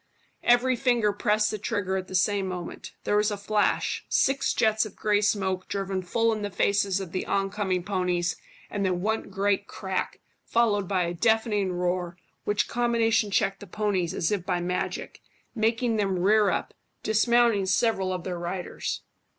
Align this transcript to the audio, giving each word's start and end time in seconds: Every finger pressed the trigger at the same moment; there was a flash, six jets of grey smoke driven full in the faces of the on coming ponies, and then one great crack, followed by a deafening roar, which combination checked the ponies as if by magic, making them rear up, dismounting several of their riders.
Every 0.43 0.75
finger 0.75 1.13
pressed 1.13 1.51
the 1.51 1.59
trigger 1.59 1.95
at 1.95 2.07
the 2.07 2.15
same 2.15 2.47
moment; 2.47 2.93
there 3.03 3.15
was 3.17 3.29
a 3.29 3.37
flash, 3.37 4.03
six 4.09 4.51
jets 4.51 4.83
of 4.83 4.95
grey 4.95 5.21
smoke 5.21 5.67
driven 5.67 6.01
full 6.01 6.33
in 6.33 6.41
the 6.41 6.49
faces 6.49 6.99
of 6.99 7.11
the 7.11 7.23
on 7.27 7.51
coming 7.51 7.83
ponies, 7.83 8.35
and 8.71 8.83
then 8.83 9.01
one 9.01 9.29
great 9.29 9.67
crack, 9.67 10.19
followed 10.43 10.87
by 10.87 11.03
a 11.03 11.13
deafening 11.13 11.71
roar, 11.71 12.17
which 12.45 12.67
combination 12.67 13.29
checked 13.29 13.59
the 13.59 13.67
ponies 13.67 14.15
as 14.15 14.31
if 14.31 14.43
by 14.43 14.59
magic, 14.59 15.21
making 15.53 15.97
them 15.97 16.17
rear 16.17 16.49
up, 16.49 16.73
dismounting 17.03 17.67
several 17.67 18.11
of 18.11 18.23
their 18.23 18.39
riders. 18.39 19.03